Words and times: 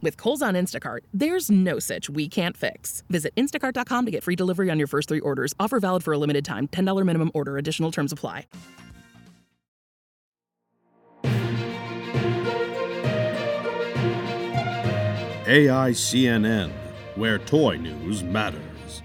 With 0.00 0.16
Kohl's 0.16 0.42
on 0.42 0.54
Instacart, 0.54 1.00
there's 1.12 1.50
no 1.50 1.78
such 1.78 2.08
we 2.08 2.28
can't 2.28 2.56
fix. 2.56 3.02
Visit 3.10 3.34
instacart.com 3.36 4.04
to 4.04 4.10
get 4.10 4.24
free 4.24 4.36
delivery 4.36 4.70
on 4.70 4.78
your 4.78 4.86
first 4.86 5.08
three 5.08 5.20
orders. 5.20 5.54
Offer 5.58 5.80
valid 5.80 6.04
for 6.04 6.12
a 6.12 6.18
limited 6.18 6.44
time. 6.44 6.68
$10 6.68 7.04
minimum 7.04 7.30
order. 7.34 7.58
Additional 7.58 7.92
terms 7.92 8.12
apply. 8.12 8.46
AICNN, 15.48 16.70
where 17.14 17.38
toy 17.38 17.76
news 17.78 18.22
matters. 18.22 19.02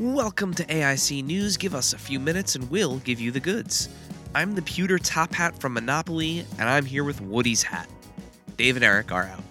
Welcome 0.00 0.54
to 0.54 0.64
AIC 0.64 1.22
News. 1.22 1.58
Give 1.58 1.74
us 1.74 1.92
a 1.92 1.98
few 1.98 2.18
minutes 2.18 2.54
and 2.54 2.70
we'll 2.70 2.98
give 3.00 3.20
you 3.20 3.30
the 3.30 3.40
goods. 3.40 3.90
I'm 4.34 4.54
the 4.54 4.62
pewter 4.62 4.98
top 4.98 5.34
hat 5.34 5.58
from 5.58 5.74
Monopoly, 5.74 6.46
and 6.58 6.68
I'm 6.68 6.84
here 6.86 7.04
with 7.04 7.20
Woody's 7.20 7.62
hat. 7.62 7.88
Dave 8.56 8.76
and 8.76 8.84
Eric 8.84 9.12
are 9.12 9.24
out. 9.24 9.42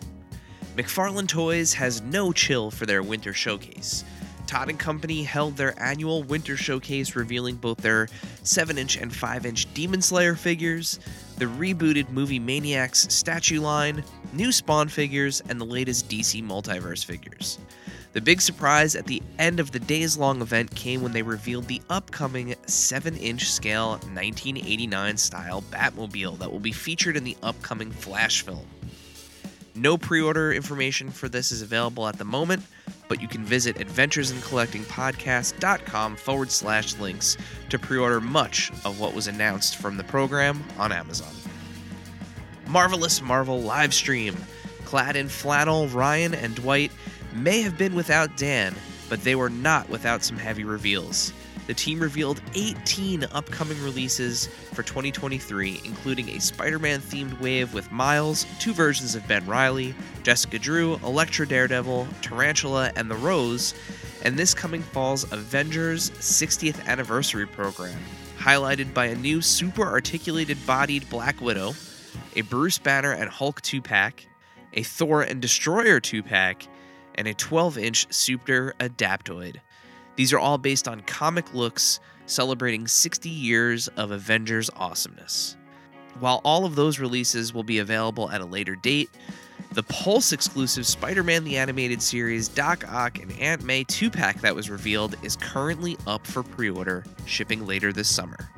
McFarlane 0.76 1.28
Toys 1.28 1.74
has 1.74 2.02
no 2.02 2.32
chill 2.32 2.72
for 2.72 2.86
their 2.86 3.04
winter 3.04 3.34
showcase. 3.34 4.04
Todd 4.48 4.70
and 4.70 4.80
Company 4.80 5.24
held 5.24 5.58
their 5.58 5.80
annual 5.82 6.24
winter 6.24 6.58
showcase 6.58 7.16
revealing 7.16 7.56
both 7.56 7.78
their 7.78 8.08
7 8.44 8.78
inch 8.78 8.98
and 8.98 9.14
5 9.14 9.46
inch 9.46 9.74
Demon 9.74 10.02
Slayer 10.02 10.36
figures, 10.36 11.00
the 11.38 11.46
rebooted 11.46 12.10
Movie 12.10 12.40
Maniacs 12.40 13.14
statue 13.14 13.62
line, 13.62 14.04
new 14.34 14.52
Spawn 14.52 14.88
figures, 14.88 15.42
and 15.50 15.60
the 15.60 15.66
latest 15.66 16.10
DC 16.10 16.44
Multiverse 16.44 17.04
figures. 17.04 17.60
The 18.14 18.22
big 18.22 18.40
surprise 18.42 18.96
at 18.96 19.08
the 19.08 19.22
end 19.40 19.60
of 19.60 19.72
the 19.72 19.80
days 19.80 20.18
long 20.18 20.42
event 20.42 20.74
came 20.74 21.02
when 21.02 21.12
they 21.12 21.22
revealed 21.22 21.66
the 21.66 21.82
upcoming 21.90 22.56
7 22.66 23.18
inch 23.18 23.52
scale 23.52 23.92
1989 23.92 25.18
style 25.18 25.64
Batmobile 25.70 26.38
that 26.40 26.50
will 26.50 26.62
be 26.62 26.72
featured 26.72 27.18
in 27.18 27.26
the 27.26 27.36
upcoming 27.44 27.92
Flash 27.92 28.42
film. 28.42 28.66
No 29.76 29.98
pre 29.98 30.22
order 30.22 30.54
information 30.54 31.12
for 31.12 31.28
this 31.28 31.52
is 31.52 31.62
available 31.62 32.08
at 32.08 32.18
the 32.18 32.24
moment, 32.24 32.64
but 33.10 33.22
you 33.22 33.28
can 33.28 33.44
visit 33.44 33.76
adventuresincollectingpodcast.com 33.78 36.16
forward 36.16 36.50
slash 36.50 36.98
links 36.98 37.36
to 37.70 37.78
pre 37.78 37.98
order 37.98 38.22
much 38.22 38.72
of 38.86 39.02
what 39.02 39.14
was 39.14 39.28
announced 39.28 39.76
from 39.76 39.98
the 39.98 40.06
program 40.06 40.64
on 40.78 40.94
Amazon. 40.94 41.34
Marvelous 42.68 43.22
Marvel 43.22 43.62
live 43.62 43.94
stream. 43.94 44.38
Clad 44.86 45.18
in 45.18 45.28
flannel, 45.28 45.90
Ryan 45.90 46.34
and 46.34 46.56
Dwight 46.56 46.94
may 47.34 47.62
have 47.62 47.78
been 47.78 47.96
without 47.96 48.38
Dan, 48.38 48.74
but 49.10 49.24
they 49.24 49.36
were 49.36 49.50
not 49.50 49.90
without 49.90 50.24
some 50.24 50.38
heavy 50.38 50.64
reveals. 50.64 51.34
The 51.68 51.74
team 51.74 52.00
revealed 52.00 52.42
18 52.54 53.24
upcoming 53.32 53.82
releases 53.82 54.48
for 54.74 54.84
2023, 54.84 55.82
including 55.84 56.30
a 56.30 56.40
Spider 56.40 56.78
Man 56.78 57.00
themed 57.00 57.40
wave 57.40 57.74
with 57.74 57.92
Miles, 57.92 58.46
two 58.60 58.74
versions 58.74 59.16
of 59.16 59.28
Ben 59.28 59.46
Riley, 59.48 59.96
Jessica 60.22 60.60
Drew, 60.60 60.96
Elektra 60.98 61.48
Daredevil, 61.48 62.08
Tarantula, 62.22 62.92
and 62.96 63.10
The 63.10 63.16
Rose, 63.16 63.74
and 64.24 64.38
this 64.38 64.54
coming 64.54 64.84
fall's 64.84 65.32
Avengers 65.32 66.12
60th 66.12 66.86
anniversary 66.86 67.48
program, 67.48 67.98
highlighted 68.38 68.94
by 68.94 69.06
a 69.06 69.16
new 69.16 69.42
super 69.42 69.84
articulated 69.84 70.64
bodied 70.68 71.10
Black 71.10 71.42
Widow, 71.42 71.74
a 72.36 72.42
Bruce 72.42 72.78
Banner 72.78 73.12
and 73.12 73.30
Hulk 73.30 73.62
2 73.62 73.82
pack, 73.82 74.28
a 74.74 74.84
Thor 74.84 75.24
and 75.24 75.42
Destroyer 75.42 76.00
2 76.00 76.22
pack, 76.22 76.68
and 77.16 77.28
a 77.28 77.34
12 77.34 77.78
inch 77.78 78.14
Super 78.14 78.76
Adaptoid. 78.80 79.58
These 80.16 80.34
are 80.34 80.40
all 80.40 80.58
based 80.58 80.88
on 80.88 81.02
comic 81.02 81.54
looks 81.54 82.00
celebrating 82.26 82.88
60 82.88 83.30
years 83.30 83.88
of 83.90 84.12
Avengers 84.12 84.70
awesomeness. 84.76 85.58
While 86.20 86.42
all 86.44 86.66
of 86.66 86.76
those 86.76 87.00
releases 87.00 87.54
will 87.54 87.64
be 87.64 87.80
available 87.80 88.32
at 88.32 88.42
a 88.42 88.46
later 88.46 88.76
date, 88.76 89.10
the 89.74 89.84
Pulse 89.84 90.32
exclusive 90.32 90.88
Spider 90.88 91.24
Man 91.24 91.44
the 91.44 91.58
Animated 91.58 92.02
Series 92.02 92.48
Doc 92.48 92.88
Ock 92.88 93.20
and 93.20 93.32
Aunt 93.40 93.64
May 93.64 93.84
2 93.84 94.10
pack 94.10 94.40
that 94.42 94.56
was 94.56 94.70
revealed 94.70 95.16
is 95.22 95.36
currently 95.36 95.98
up 96.08 96.26
for 96.26 96.44
pre 96.44 96.70
order, 96.70 97.04
shipping 97.26 97.66
later 97.66 97.92
this 97.92 98.08
summer. 98.08 98.50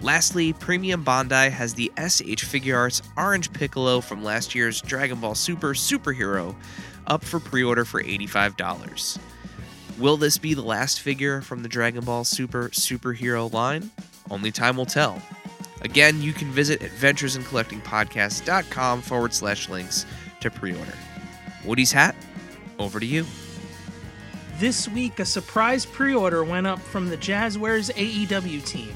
Lastly, 0.00 0.52
Premium 0.54 1.04
Bandai 1.04 1.50
has 1.50 1.74
the 1.74 1.92
SH 1.98 2.44
Figuarts 2.44 3.02
Orange 3.16 3.52
Piccolo 3.52 4.00
from 4.00 4.24
last 4.24 4.54
year's 4.54 4.80
Dragon 4.80 5.20
Ball 5.20 5.34
Super 5.34 5.74
Superhero 5.74 6.54
up 7.06 7.22
for 7.22 7.38
pre 7.38 7.62
order 7.62 7.84
for 7.84 8.02
$85. 8.02 9.18
Will 9.98 10.16
this 10.18 10.36
be 10.36 10.52
the 10.52 10.62
last 10.62 11.00
figure 11.00 11.40
from 11.40 11.62
the 11.62 11.70
Dragon 11.70 12.04
Ball 12.04 12.24
Super 12.24 12.68
superhero 12.68 13.50
line? 13.50 13.90
Only 14.30 14.52
time 14.52 14.76
will 14.76 14.84
tell. 14.84 15.22
Again, 15.80 16.20
you 16.20 16.34
can 16.34 16.50
visit 16.50 16.80
adventuresincollectingpodcast.com 16.80 19.00
forward 19.00 19.32
slash 19.32 19.70
links 19.70 20.04
to 20.40 20.50
pre 20.50 20.76
order. 20.76 20.92
Woody's 21.64 21.92
hat, 21.92 22.14
over 22.78 23.00
to 23.00 23.06
you. 23.06 23.24
This 24.58 24.86
week, 24.86 25.18
a 25.18 25.24
surprise 25.24 25.86
pre 25.86 26.14
order 26.14 26.44
went 26.44 26.66
up 26.66 26.80
from 26.80 27.08
the 27.08 27.16
Jazwares 27.16 27.90
AEW 27.94 28.66
team. 28.66 28.94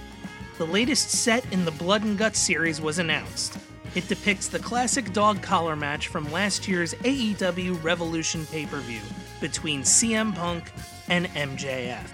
The 0.59 0.67
latest 0.67 1.09
set 1.09 1.51
in 1.51 1.65
the 1.65 1.71
Blood 1.71 2.03
and 2.03 2.19
Guts 2.19 2.39
series 2.39 2.79
was 2.79 2.99
announced. 2.99 3.57
It 3.95 4.07
depicts 4.07 4.49
the 4.49 4.59
classic 4.59 5.15
dog 5.15 5.41
collar 5.41 5.77
match 5.77 6.09
from 6.09 6.31
last 6.31 6.69
year's 6.69 6.93
AEW 6.93 7.83
Revolution 7.83 8.45
pay 8.47 8.67
per 8.67 8.81
view 8.81 9.01
between 9.41 9.83
CM 9.83 10.35
Punk 10.35 10.71
and 11.09 11.27
MJF. 11.29 12.07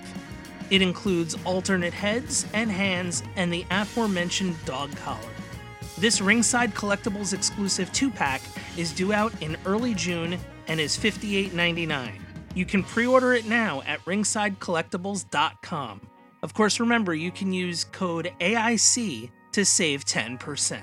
It 0.70 0.82
includes 0.82 1.36
alternate 1.44 1.94
heads 1.94 2.46
and 2.52 2.70
hands 2.70 3.22
and 3.36 3.52
the 3.52 3.64
aforementioned 3.70 4.56
dog 4.64 4.94
collar. 4.96 5.20
This 5.98 6.20
Ringside 6.20 6.74
Collectibles 6.74 7.32
exclusive 7.32 7.92
2 7.92 8.10
pack 8.10 8.42
is 8.76 8.92
due 8.92 9.12
out 9.12 9.32
in 9.42 9.56
early 9.64 9.94
June 9.94 10.38
and 10.68 10.80
is 10.80 10.96
$58.99. 10.96 12.12
You 12.54 12.64
can 12.64 12.82
pre 12.82 13.06
order 13.06 13.34
it 13.34 13.46
now 13.46 13.82
at 13.86 14.04
ringsidecollectibles.com. 14.04 16.00
Of 16.42 16.54
course, 16.54 16.80
remember 16.80 17.14
you 17.14 17.30
can 17.30 17.52
use 17.52 17.84
code 17.84 18.32
AIC 18.40 19.30
to 19.52 19.64
save 19.64 20.04
10%. 20.04 20.80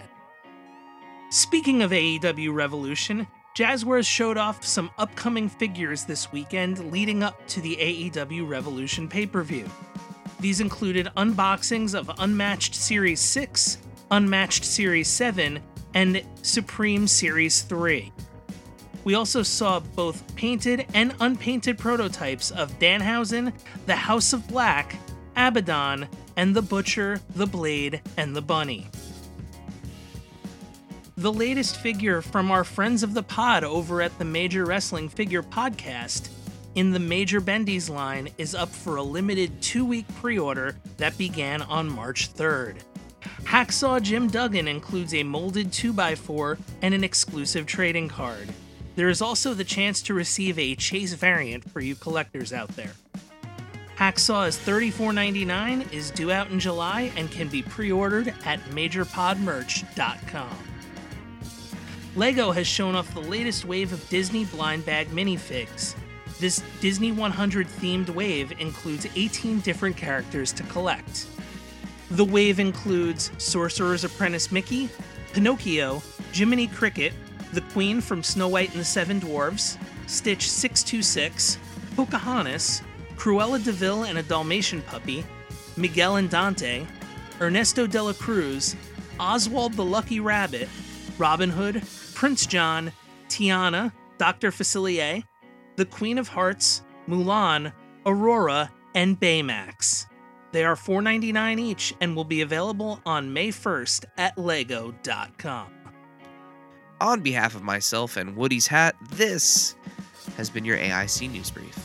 Speaking 1.29 1.81
of 1.81 1.91
AEW 1.91 2.53
Revolution, 2.53 3.27
Jazwares 3.55 4.07
showed 4.07 4.37
off 4.37 4.65
some 4.65 4.89
upcoming 4.97 5.47
figures 5.47 6.05
this 6.05 6.31
weekend 6.31 6.91
leading 6.91 7.21
up 7.21 7.45
to 7.47 7.61
the 7.61 7.75
AEW 7.75 8.49
Revolution 8.49 9.07
pay 9.07 9.27
per 9.27 9.43
view. 9.43 9.69
These 10.39 10.59
included 10.59 11.11
unboxings 11.17 11.93
of 11.93 12.09
Unmatched 12.17 12.73
Series 12.73 13.19
6, 13.19 13.77
Unmatched 14.09 14.65
Series 14.65 15.07
7, 15.07 15.59
and 15.93 16.23
Supreme 16.41 17.05
Series 17.05 17.61
3. 17.61 18.11
We 19.03 19.13
also 19.13 19.43
saw 19.43 19.79
both 19.79 20.35
painted 20.35 20.87
and 20.95 21.13
unpainted 21.19 21.77
prototypes 21.77 22.49
of 22.49 22.79
Danhausen, 22.79 23.53
the 23.85 23.95
House 23.95 24.33
of 24.33 24.47
Black, 24.47 24.95
Abaddon, 25.35 26.07
and 26.37 26.55
the 26.55 26.61
Butcher, 26.63 27.21
the 27.35 27.45
Blade, 27.45 28.01
and 28.17 28.35
the 28.35 28.41
Bunny. 28.41 28.87
The 31.23 31.31
latest 31.31 31.77
figure 31.77 32.21
from 32.21 32.51
our 32.51 32.65
friends 32.65 33.01
of 33.01 33.13
the 33.13 33.23
pod 33.23 33.63
over 33.63 34.01
at 34.01 34.19
the 34.19 34.25
Major 34.25 34.65
Wrestling 34.65 35.07
Figure 35.07 35.41
Podcast 35.41 36.27
in 36.75 36.91
the 36.91 36.99
Major 36.99 37.39
Bendy's 37.39 37.89
line 37.89 38.27
is 38.37 38.53
up 38.53 38.67
for 38.67 38.97
a 38.97 39.03
limited 39.03 39.61
two 39.61 39.85
week 39.85 40.05
pre 40.15 40.37
order 40.37 40.75
that 40.97 41.17
began 41.17 41.61
on 41.61 41.89
March 41.89 42.33
3rd. 42.33 42.75
Hacksaw 43.43 44.01
Jim 44.01 44.27
Duggan 44.27 44.67
includes 44.67 45.13
a 45.13 45.23
molded 45.23 45.71
2x4 45.71 46.59
and 46.81 46.93
an 46.93 47.05
exclusive 47.05 47.65
trading 47.65 48.09
card. 48.09 48.49
There 48.97 49.07
is 49.07 49.21
also 49.21 49.53
the 49.53 49.63
chance 49.63 50.01
to 50.01 50.13
receive 50.13 50.59
a 50.59 50.75
Chase 50.75 51.13
variant 51.13 51.71
for 51.71 51.79
you 51.79 51.95
collectors 51.95 52.51
out 52.51 52.75
there. 52.75 52.91
Hacksaw 53.95 54.49
is 54.49 54.57
$34.99, 54.57 55.93
is 55.93 56.11
due 56.11 56.33
out 56.33 56.51
in 56.51 56.59
July, 56.59 57.13
and 57.15 57.31
can 57.31 57.47
be 57.47 57.61
pre 57.61 57.93
ordered 57.93 58.33
at 58.43 58.59
MajorPodMerch.com. 58.71 60.72
LEGO 62.15 62.51
has 62.51 62.67
shown 62.67 62.93
off 62.95 63.11
the 63.15 63.21
latest 63.21 63.65
wave 63.65 63.91
of 63.91 64.07
Disney 64.09 64.45
blind 64.45 64.85
bag 64.85 65.07
minifigs. 65.09 65.95
This 66.39 66.61
Disney 66.79 67.11
100 67.11 67.67
themed 67.67 68.09
wave 68.09 68.51
includes 68.59 69.07
18 69.15 69.61
different 69.61 69.97
characters 69.97 70.51
to 70.53 70.63
collect. 70.63 71.25
The 72.11 72.23
wave 72.23 72.59
includes 72.59 73.31
Sorcerer's 73.39 74.03
Apprentice 74.03 74.51
Mickey, 74.51 74.89
Pinocchio, 75.33 76.03
Jiminy 76.31 76.67
Cricket, 76.67 77.13
the 77.51 77.61
Queen 77.61 77.99
from 77.99 78.21
Snow 78.21 78.47
White 78.47 78.69
and 78.71 78.79
the 78.79 78.85
Seven 78.85 79.17
Dwarfs, 79.17 79.79
Stitch 80.05 80.51
626, 80.51 81.57
Pocahontas, 81.95 82.83
Cruella 83.15 83.63
de 83.63 83.71
Vil 83.71 84.03
and 84.03 84.19
a 84.19 84.23
Dalmatian 84.23 84.83
puppy, 84.83 85.25
Miguel 85.77 86.17
and 86.17 86.29
Dante, 86.29 86.85
Ernesto 87.41 87.87
de 87.87 88.03
la 88.03 88.13
Cruz, 88.13 88.75
Oswald 89.19 89.73
the 89.73 89.83
Lucky 89.83 90.19
Rabbit, 90.19 90.69
Robin 91.17 91.49
Hood, 91.49 91.81
Prince 92.23 92.45
John, 92.45 92.93
Tiana, 93.27 93.91
Dr. 94.17 94.49
Facilier, 94.49 95.25
the 95.75 95.83
Queen 95.83 96.17
of 96.17 96.29
Hearts, 96.29 96.81
Mulan, 97.05 97.73
Aurora, 98.05 98.71
and 98.95 99.19
Baymax. 99.19 100.05
They 100.53 100.63
are 100.63 100.77
$4.99 100.77 101.59
each 101.59 101.93
and 101.99 102.15
will 102.15 102.23
be 102.23 102.39
available 102.39 103.01
on 103.05 103.33
May 103.33 103.49
1st 103.49 104.05
at 104.17 104.37
lego.com. 104.37 105.67
On 107.01 107.19
behalf 107.19 107.55
of 107.55 107.61
myself 107.61 108.15
and 108.15 108.37
Woody's 108.37 108.67
hat, 108.67 108.95
this 109.11 109.75
has 110.37 110.49
been 110.49 110.63
your 110.63 110.77
AIC 110.77 111.29
News 111.29 111.51
Brief. 111.51 111.77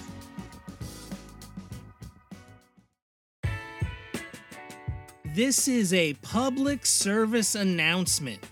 This 5.35 5.67
is 5.67 5.93
a 5.93 6.15
public 6.23 6.87
service 6.87 7.57
announcement. 7.57 8.45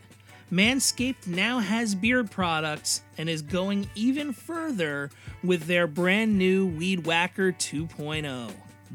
Manscaped 0.52 1.26
now 1.26 1.58
has 1.58 1.96
beard 1.96 2.30
products 2.30 3.02
and 3.18 3.28
is 3.28 3.42
going 3.42 3.90
even 3.96 4.32
further 4.32 5.10
with 5.42 5.66
their 5.66 5.88
brand 5.88 6.38
new 6.38 6.68
Weed 6.68 7.04
Whacker 7.04 7.50
2.0. 7.50 8.52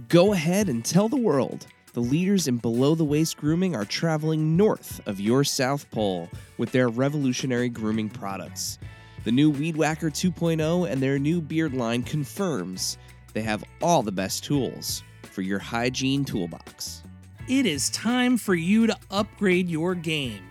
Go 0.07 0.31
ahead 0.31 0.69
and 0.69 0.86
tell 0.86 1.09
the 1.09 1.18
world. 1.18 1.68
The 1.92 2.00
leaders 2.00 2.48
in 2.48 2.56
below 2.56 2.95
the 2.95 3.03
waist 3.03 3.36
grooming 3.36 3.75
are 3.75 3.83
traveling 3.83 4.56
north 4.56 5.06
of 5.06 5.19
your 5.19 5.44
South 5.44 5.92
Pole 5.92 6.30
with 6.57 6.71
their 6.71 6.88
revolutionary 6.88 7.68
grooming 7.68 8.09
products. 8.09 8.80
The 9.25 9.33
new 9.33 9.50
Weed 9.50 9.75
Whacker 9.75 10.09
2.0 10.09 10.89
and 10.89 11.04
their 11.04 11.19
new 11.19 11.42
beard 11.42 11.74
line 11.74 12.04
confirms 12.04 12.97
they 13.33 13.42
have 13.42 13.65
all 13.81 14.04
the 14.04 14.12
best 14.12 14.45
tools 14.45 15.04
for 15.24 15.42
your 15.42 15.59
hygiene 15.59 16.24
toolbox. 16.24 17.04
It 17.50 17.65
is 17.65 17.89
time 17.89 18.38
for 18.38 18.56
you 18.56 18.88
to 18.88 18.95
upgrade 19.09 19.69
your 19.69 19.95
game. 19.95 20.50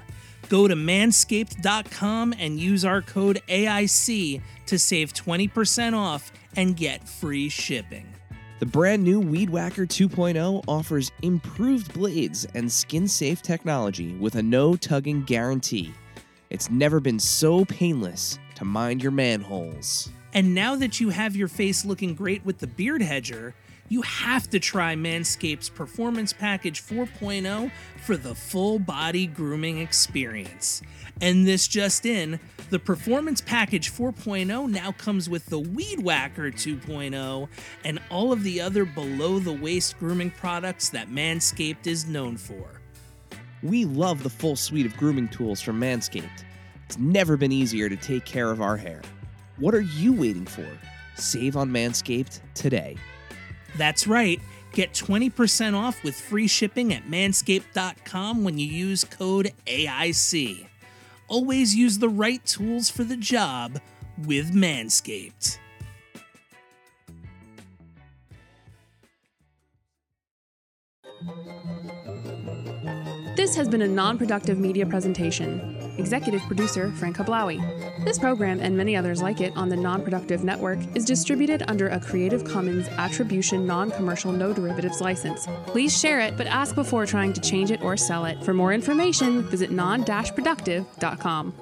Go 0.51 0.67
to 0.67 0.75
manscaped.com 0.75 2.35
and 2.37 2.59
use 2.59 2.85
our 2.85 3.03
code 3.03 3.41
AIC 3.49 4.43
to 4.67 4.79
save 4.81 5.13
20% 5.15 5.97
off 5.97 6.33
and 6.57 6.77
get 6.77 7.09
free 7.09 7.49
shipping. 7.49 8.07
The 8.59 8.67
brand 8.67 9.05
new 9.05 9.21
Weed 9.21 9.49
Whacker 9.49 9.87
2.0 9.87 10.65
offers 10.67 11.13
improved 11.23 11.95
blades 11.95 12.47
and 12.55 12.71
skin 12.71 13.07
safe 13.07 13.43
technology 13.43 14.17
with 14.17 14.35
a 14.35 14.43
no 14.43 14.75
tugging 14.75 15.23
guarantee. 15.23 15.95
It's 16.51 16.69
never 16.69 16.99
been 16.99 17.21
so 17.21 17.65
painless 17.65 18.41
to 18.57 18.65
mind 18.65 19.05
your 19.05 19.13
manholes. 19.13 20.11
And 20.35 20.53
now 20.53 20.75
that 20.75 20.99
you 20.99 21.11
have 21.11 21.37
your 21.37 21.49
face 21.49 21.85
looking 21.85 22.15
great 22.15 22.45
with 22.45 22.59
the 22.59 22.67
Beard 22.67 23.03
Hedger, 23.03 23.55
you 23.91 24.03
have 24.03 24.49
to 24.49 24.61
try 24.61 24.95
Manscaped's 24.95 25.69
Performance 25.69 26.33
Package 26.33 26.81
4.0 26.81 27.73
for 27.97 28.17
the 28.17 28.37
full 28.37 28.79
body 28.79 29.27
grooming 29.27 29.79
experience. 29.79 30.81
And 31.21 31.45
this 31.45 31.67
just 31.67 32.07
in, 32.07 32.39
the 32.71 32.79
Performance 32.79 33.41
Package 33.41 33.93
4.0 33.93 34.71
now 34.71 34.93
comes 34.93 35.29
with 35.29 35.45
the 35.47 35.59
Weed 35.59 36.05
Whacker 36.05 36.53
2.0 36.53 37.49
and 37.85 38.01
all 38.11 38.33
of 38.33 38.45
the 38.45 38.61
other 38.61 38.85
below 38.85 39.41
the 39.41 39.53
waist 39.53 39.99
grooming 39.99 40.31
products 40.31 40.89
that 40.91 41.11
Manscaped 41.11 41.89
is 41.89 42.07
known 42.07 42.37
for. 42.37 42.81
We 43.61 43.85
love 43.87 44.23
the 44.23 44.31
full 44.31 44.55
suite 44.55 44.87
of 44.87 44.97
grooming 44.97 45.29
tools 45.29 45.61
from 45.61 45.81
Manscaped. 45.81 46.45
It's 46.87 46.97
never 46.99 47.37
been 47.37 47.53
easier 47.53 47.89
to 47.89 47.97
take 47.97 48.25
care 48.25 48.53
of 48.53 48.63
our 48.63 48.77
hair. 48.77 49.03
What 49.59 49.75
are 49.75 49.81
you 49.81 50.13
waiting 50.13 50.47
for? 50.47 50.67
Save 51.17 51.57
on 51.57 51.71
Manscaped 51.71 52.41
today. 52.55 52.97
That's 53.81 54.07
right. 54.07 54.39
Get 54.73 54.93
20% 54.93 55.75
off 55.75 56.05
with 56.05 56.15
free 56.15 56.47
shipping 56.49 56.93
at 56.93 57.05
manscaped.com 57.05 58.45
when 58.45 58.59
you 58.59 58.67
use 58.67 59.05
code 59.05 59.53
AIC. 59.67 60.67
Always 61.29 61.75
use 61.75 61.97
the 61.97 62.11
right 62.11 62.45
tools 62.45 62.91
for 62.91 63.05
the 63.05 63.17
job 63.17 63.81
with 64.27 64.53
Manscaped. 64.53 65.57
This 73.35 73.57
has 73.57 73.67
been 73.67 73.81
a 73.81 73.89
non 73.89 74.19
productive 74.19 74.59
media 74.59 74.85
presentation. 74.85 75.80
Executive 76.01 76.43
producer 76.43 76.91
Frank 76.93 77.19
Hablawi. 77.19 77.61
This 78.05 78.19
program 78.19 78.59
and 78.61 78.77
many 78.77 78.97
others 78.97 79.23
like 79.23 79.41
it 79.41 79.57
on 79.57 79.69
the 79.69 79.77
Non 79.77 80.03
Productive 80.03 80.43
Network 80.43 80.79
is 80.97 81.05
distributed 81.05 81.63
under 81.69 81.89
a 81.89 82.01
Creative 82.01 82.43
Commons 82.43 82.89
Attribution 82.89 83.67
Non 83.67 83.91
Commercial 83.91 84.33
No 84.33 84.53
Derivatives 84.53 85.01
license. 85.01 85.47
Please 85.67 85.97
share 85.97 86.21
it, 86.21 86.37
but 86.37 86.47
ask 86.47 86.75
before 86.75 87.07
trying 87.07 87.33
to 87.35 87.41
change 87.41 87.71
it 87.71 87.83
or 87.83 87.97
sell 87.97 88.25
it. 88.25 88.43
For 88.43 88.55
more 88.55 88.73
information, 88.73 89.43
visit 89.43 89.71
non 89.71 90.05
productive.com. 90.05 91.55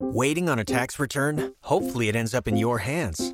Waiting 0.00 0.48
on 0.48 0.58
a 0.58 0.64
tax 0.64 0.98
return? 0.98 1.54
Hopefully, 1.62 2.08
it 2.08 2.16
ends 2.16 2.34
up 2.34 2.46
in 2.46 2.56
your 2.56 2.78
hands. 2.78 3.33